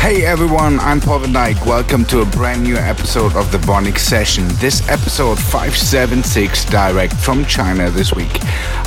[0.00, 1.66] Hey everyone, I'm Paul van Dyk.
[1.66, 4.48] Welcome to a brand new episode of the VONYC Session.
[4.54, 8.32] This episode 576 direct from China this week.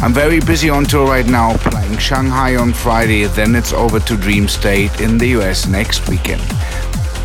[0.01, 4.15] I'm very busy on tour right now, playing Shanghai on Friday, then it's over to
[4.15, 6.41] Dreamstate in the US next weekend.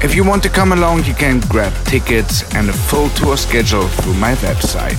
[0.01, 3.89] If you want to come along, you can grab tickets and a full tour schedule
[3.89, 4.97] through my website.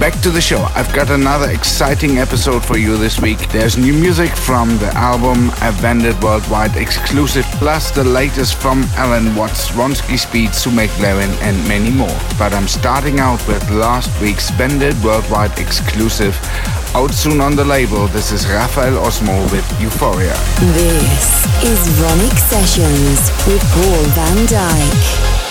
[0.00, 0.66] Back to the show.
[0.74, 3.38] I've got another exciting episode for you this week.
[3.50, 9.68] There's new music from the album VANDIT Worldwide exclusive, plus the latest from Allen Watts,
[9.70, 12.18] Ronski Speed, Sumek Levin, and many more.
[12.36, 16.36] But I'm starting out with last week's VANDIT Worldwide exclusive.
[16.96, 20.34] Out soon on the label, this is Rafael Osmo with Euphoria.
[20.74, 25.43] This is VONYC Sessions with Paul van Dyk.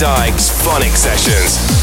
[0.00, 0.96] VONYC Sessions.
[0.96, 1.79] Sessions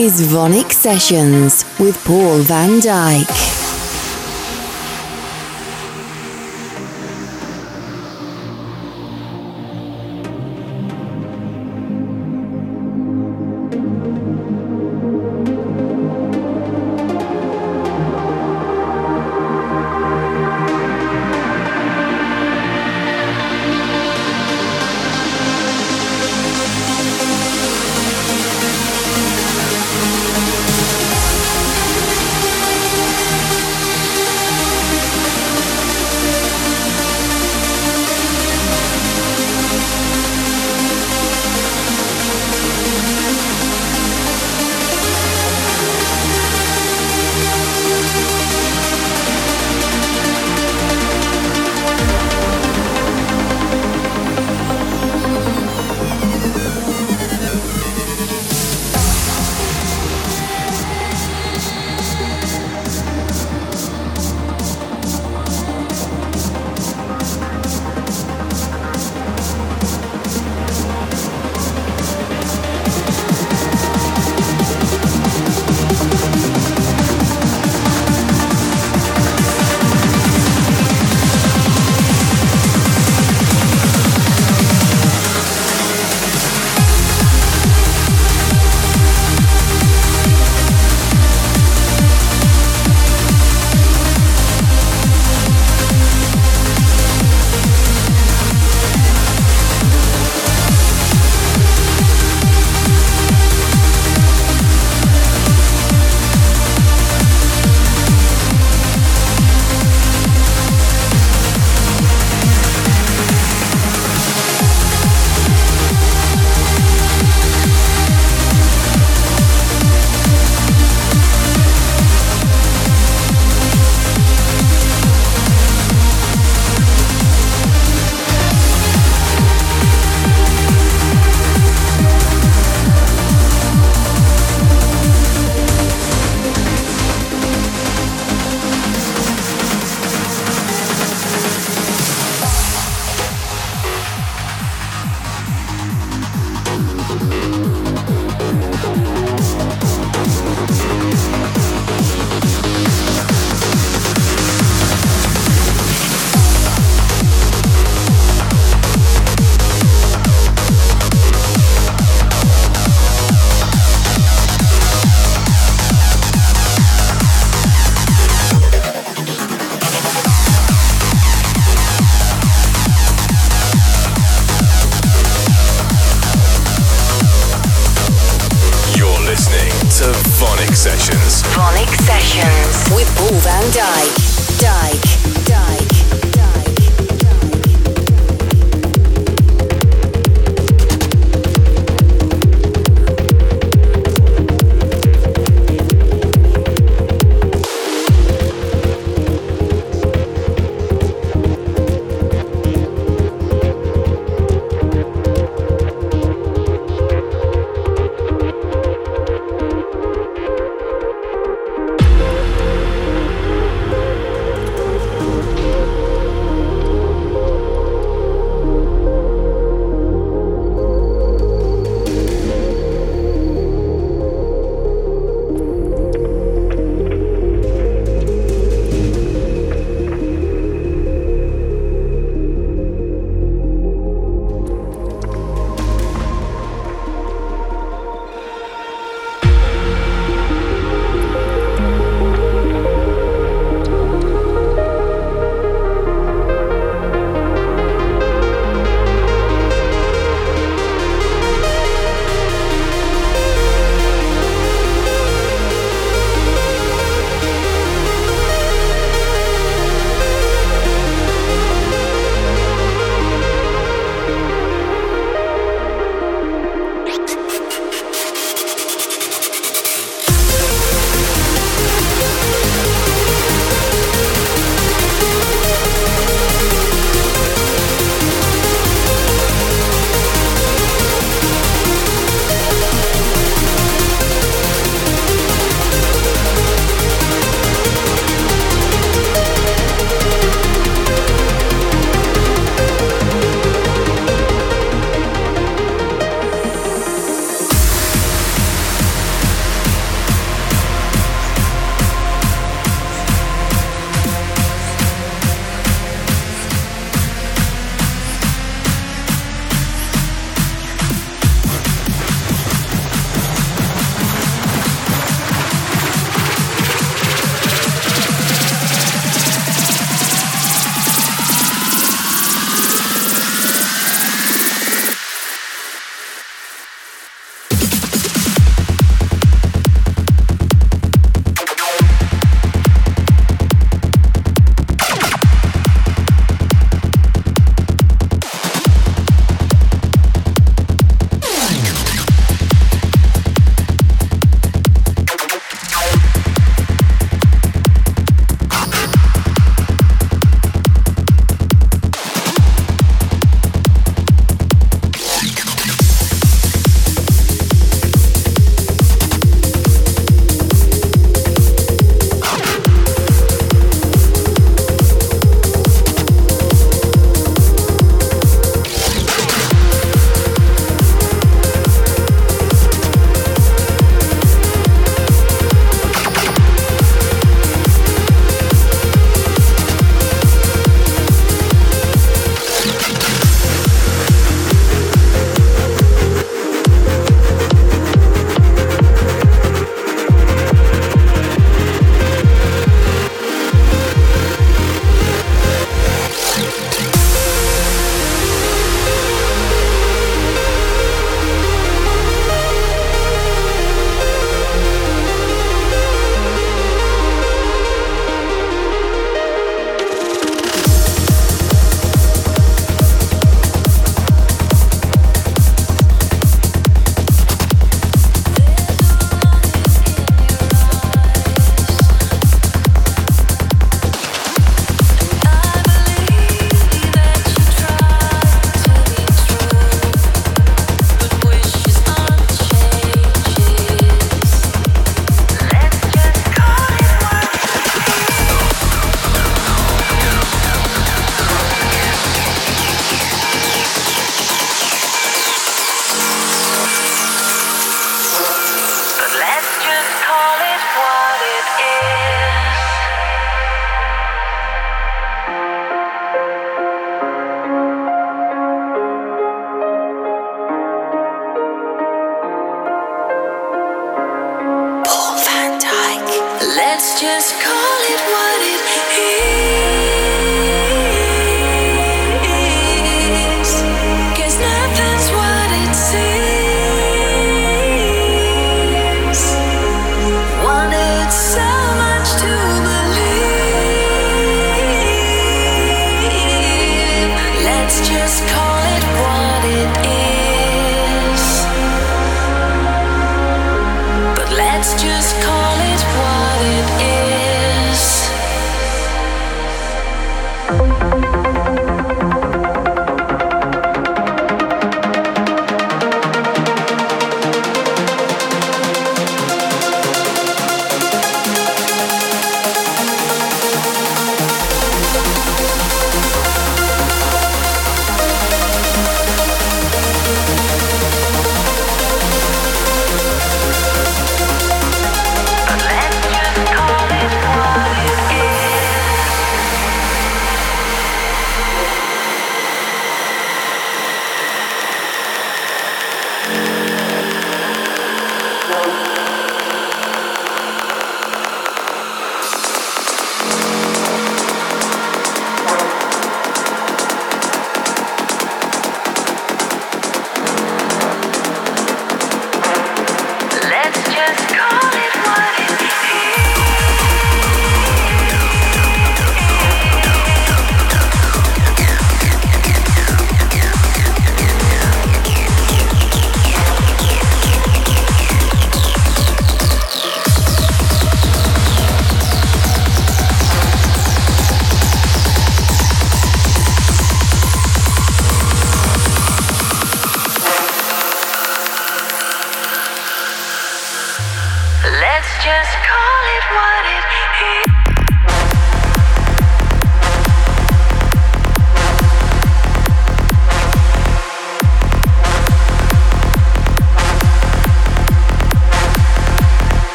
[0.00, 2.80] is VONYC Sessions with Paul van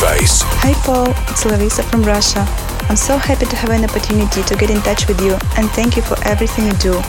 [0.00, 0.22] Dyk.
[1.28, 2.46] it's Larissa from Russia.
[2.88, 5.94] I'm so happy to have an opportunity to get in touch with you and thank
[5.94, 7.02] you for everything you do.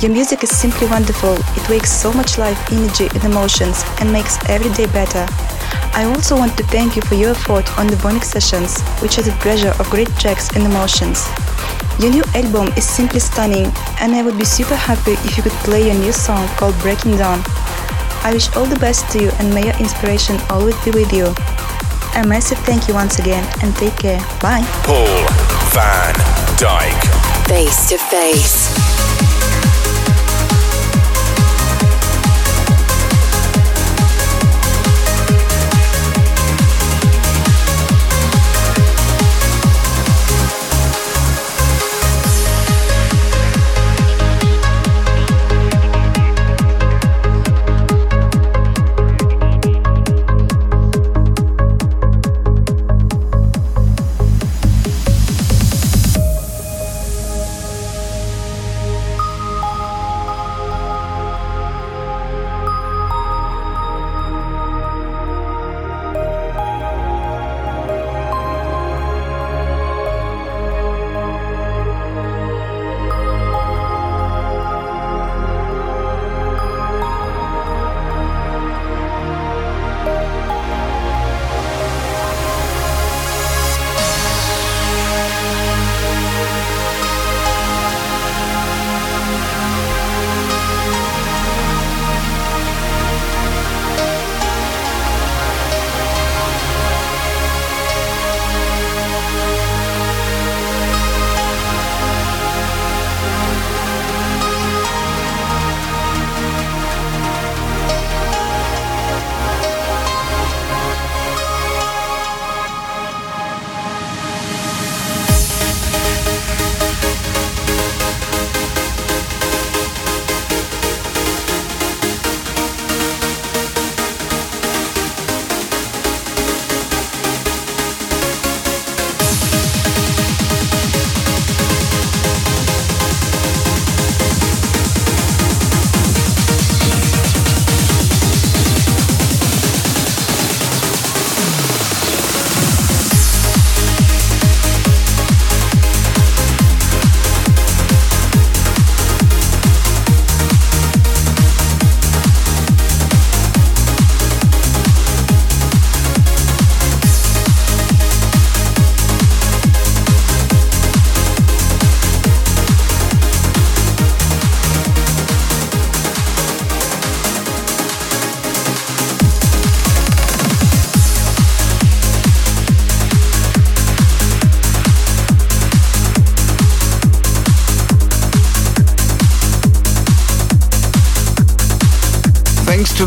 [0.00, 1.34] Your music is simply wonderful.
[1.36, 5.26] It wakes so much life, energy, and emotions and makes every day better.
[5.92, 9.28] I also want to thank you for your effort on the VONYC sessions, which is
[9.28, 11.28] a treasure of great tracks and emotions.
[12.00, 15.58] Your new album is simply stunning, and I would be super happy if you could
[15.68, 17.42] play your new song called Breaking Dawn.
[18.24, 21.34] I wish all the best to you and may your inspiration always be with you.
[22.18, 24.18] A massive thank you once again and take care.
[24.40, 24.64] Bye.
[24.82, 25.06] Paul
[25.70, 26.14] van
[26.58, 27.46] Dyk.
[27.46, 29.27] Face to face.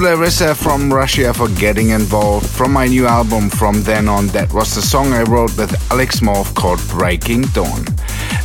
[0.01, 2.47] Larissa from Russia for getting involved.
[2.47, 6.21] From my new album From Then On, that was the song I wrote with Alex
[6.21, 6.55] M.O.R.P.H.
[6.55, 7.85] called Breaking Dawn.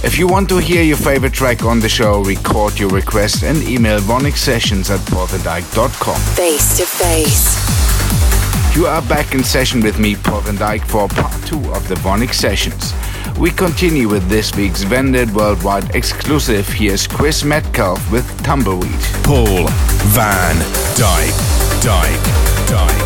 [0.05, 3.63] If you want to hear your favorite track on the show, record your request and
[3.63, 6.21] email VONYCSessions at paulvandyk.com.
[6.37, 7.77] Face to face.
[8.77, 11.95] You are back in session with me, Paul Van Dyk, for part two of the
[11.97, 12.93] VONYC Sessions.
[13.39, 16.69] We continue with this week's VANDIT Worldwide exclusive.
[16.69, 19.01] Here's Chris Metcalf with Tumbleweed.
[19.25, 19.67] Paul
[20.13, 20.57] Van
[20.97, 21.46] Dyk.
[21.87, 22.25] Dyk.
[22.67, 22.67] Dyk.
[22.67, 23.06] Dyke.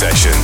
[0.00, 0.39] session.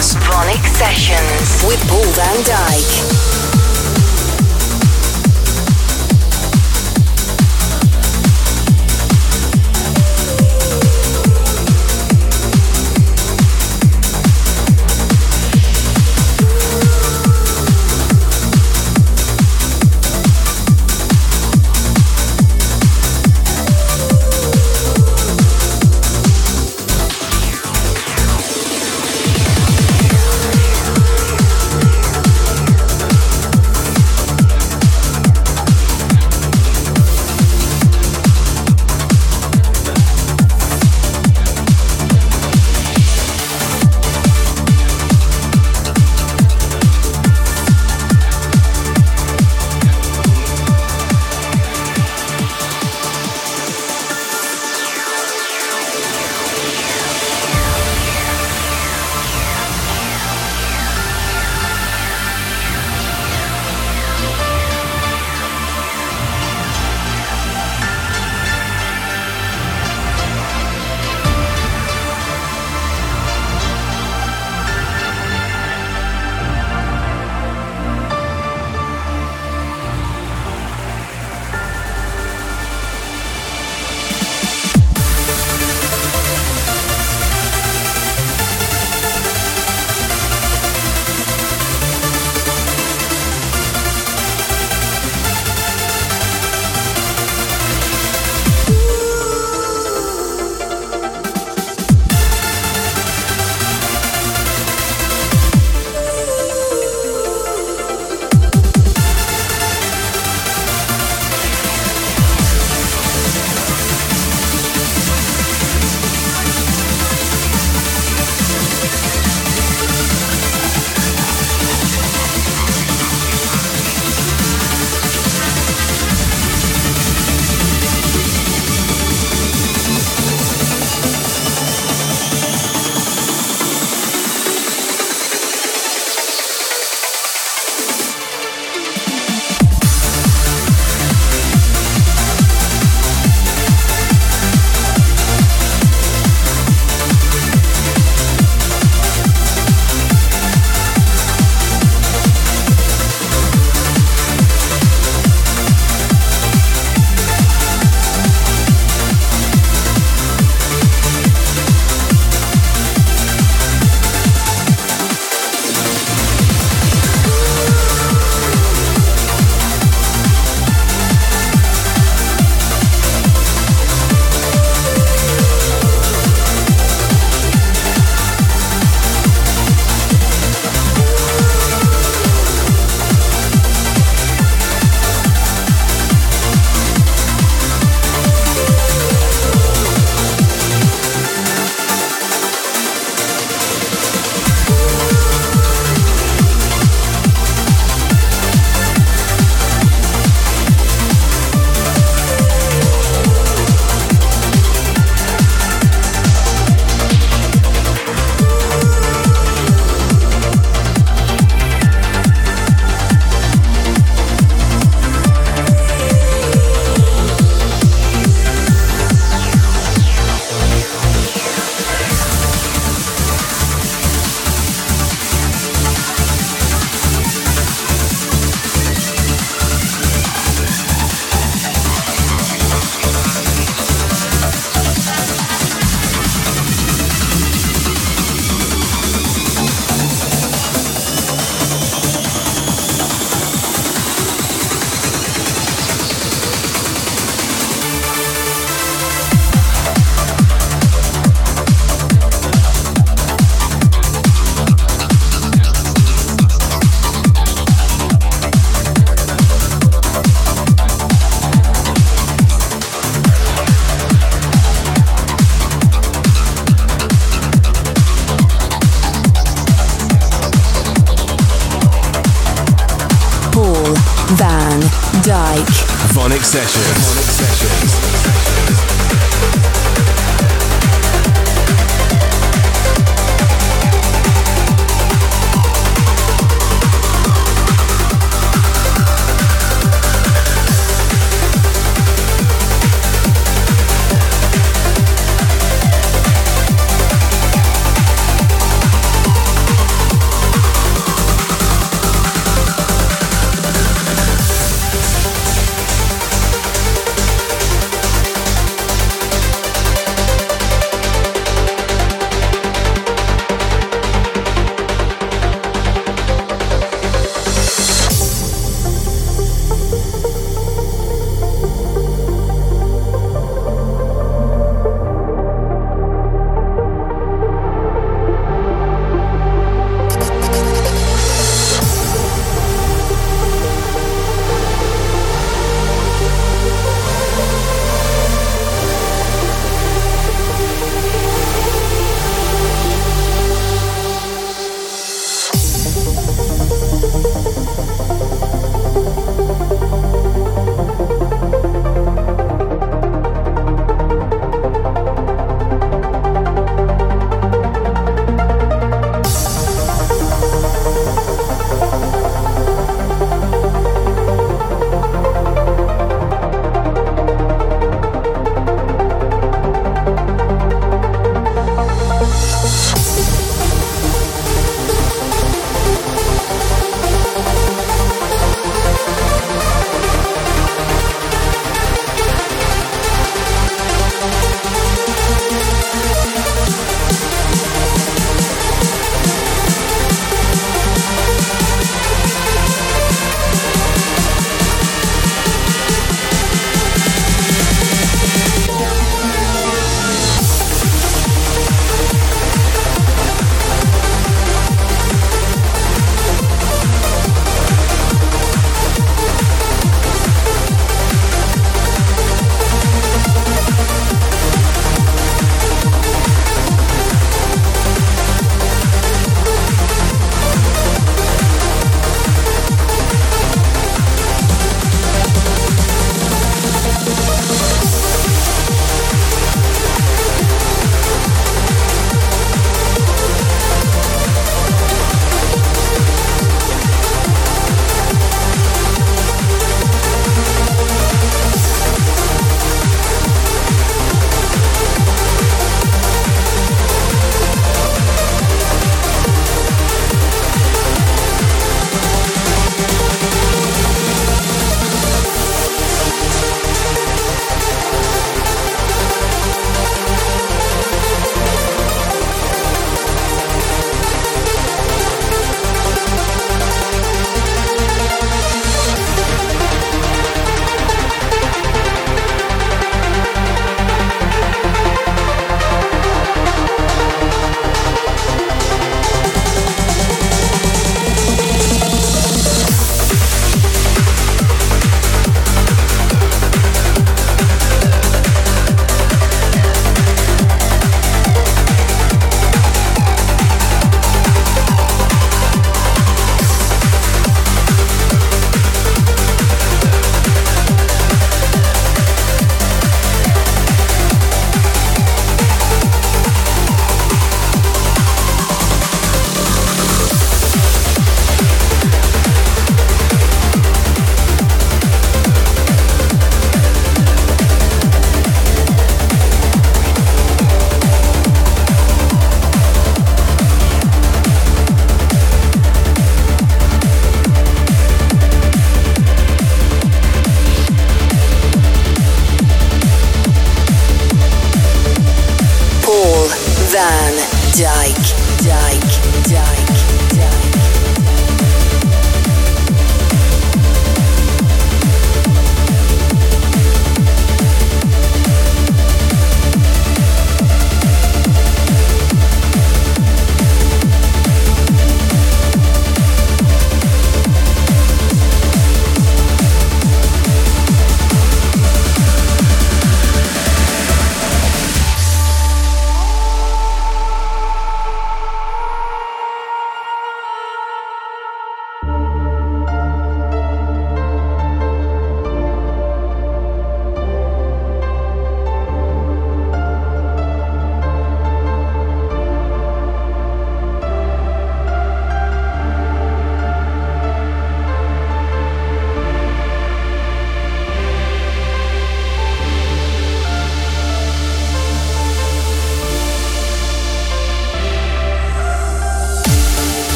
[276.43, 277.07] Sessions.
[277.33, 278.16] Sessions.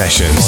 [0.00, 0.39] VONYC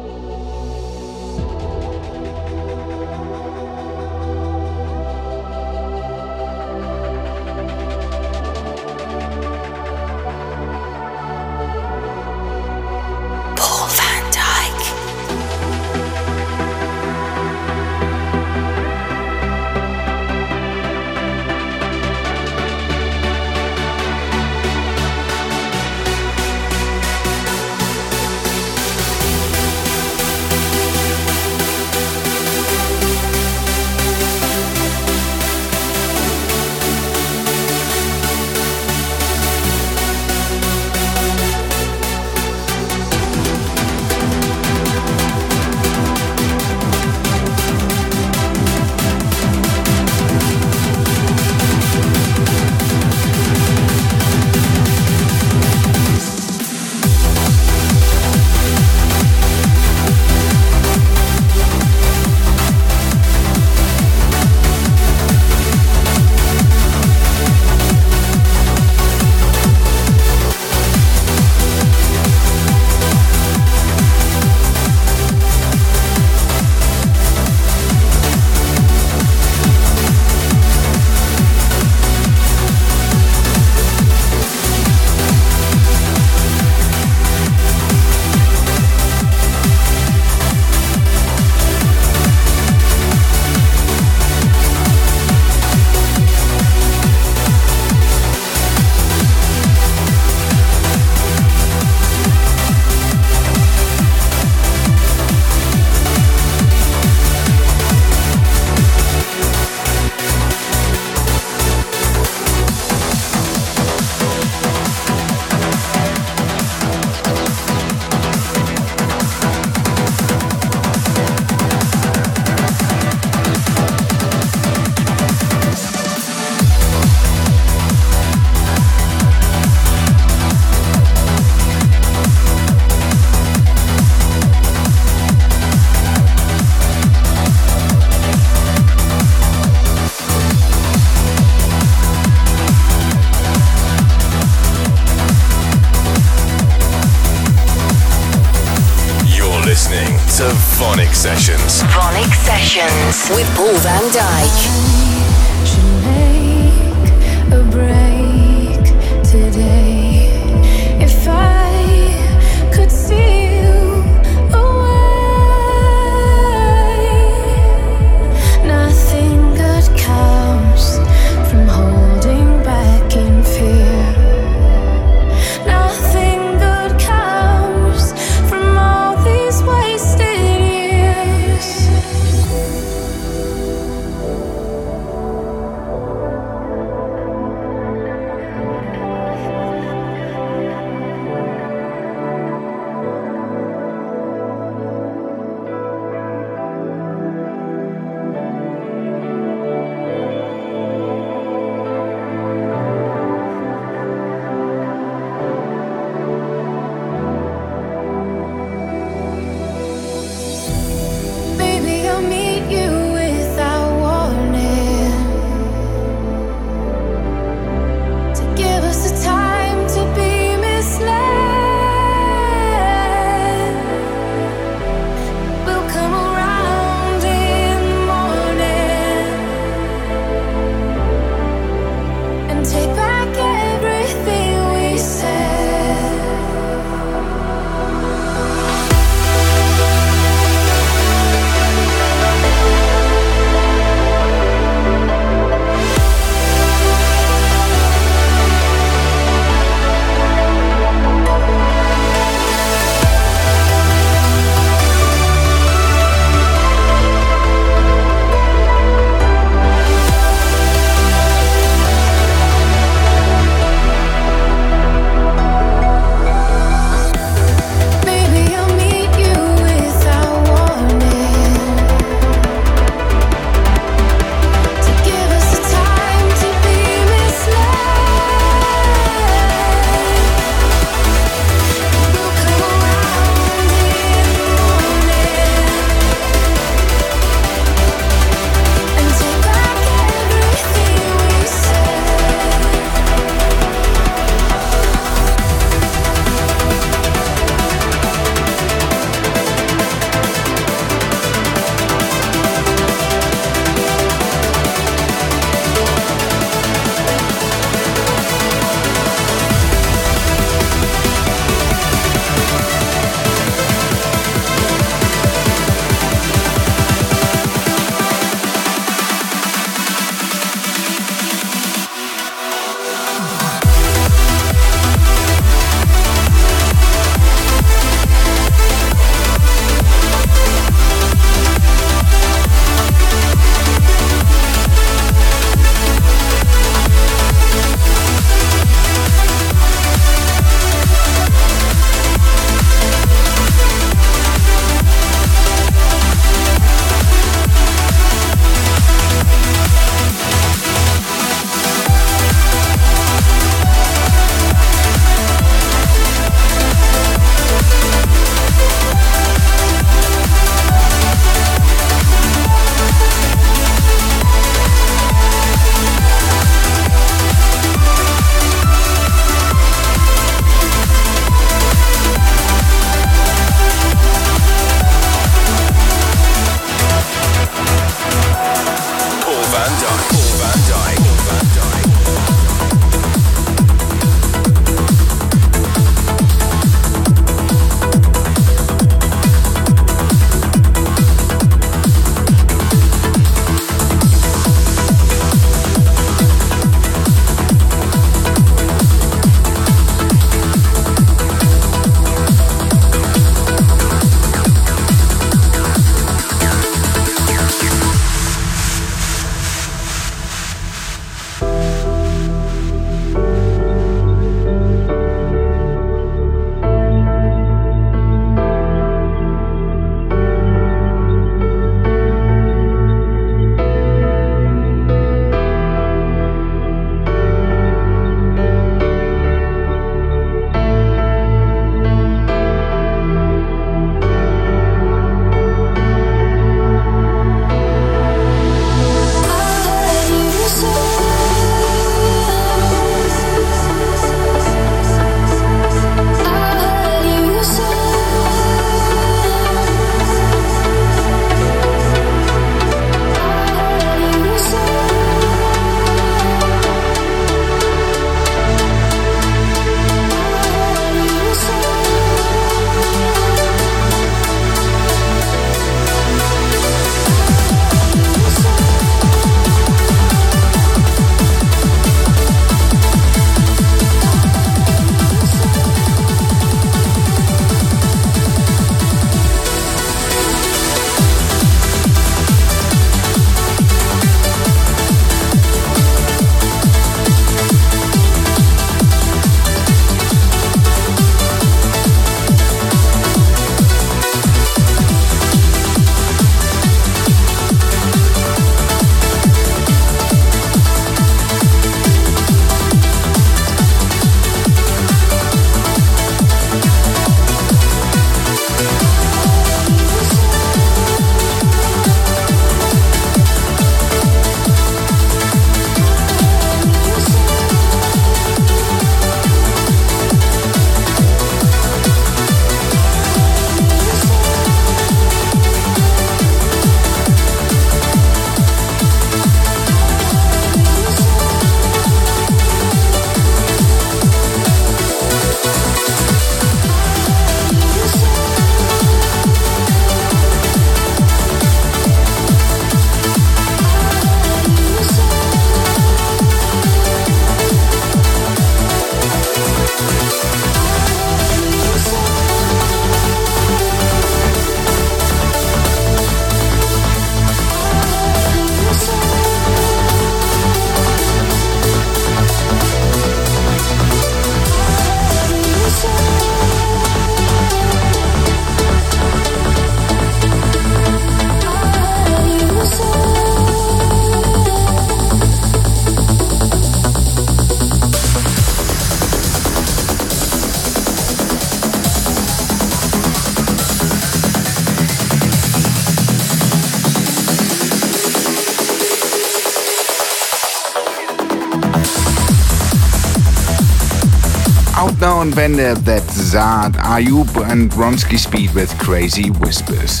[595.22, 600.00] now on VANDIT, that's Zad, Ayub, and Ronski Speed with Crazy Whispers.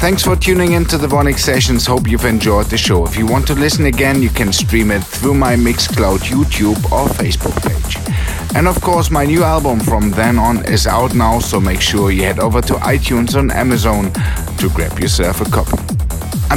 [0.00, 1.86] Thanks for tuning in to the VONYC Sessions.
[1.86, 3.04] Hope you've enjoyed the show.
[3.04, 7.08] If you want to listen again, you can stream it through my Mixcloud YouTube or
[7.08, 7.96] Facebook page.
[8.56, 12.10] And of course, my new album from then on is out now, so make sure
[12.10, 14.12] you head over to iTunes and Amazon
[14.58, 15.77] to grab yourself a copy.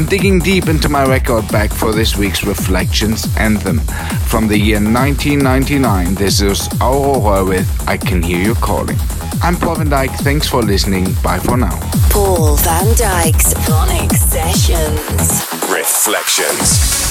[0.01, 3.77] I'm digging deep into my record bag for this week's Reflections Anthem.
[4.25, 8.97] From the year 1999, this is Aurora with I Can Hear You Calling.
[9.43, 11.79] I'm Paul van Dyk, thanks for listening, bye for now.
[12.09, 15.69] Paul van Dyk's VONYC Sessions.
[15.69, 17.11] Reflections.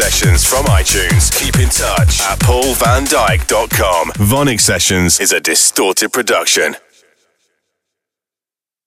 [0.00, 1.30] Sessions from iTunes.
[1.30, 4.12] Keep in touch at paulvandyk.com.
[4.12, 6.74] VONYC Sessions is a distorted production.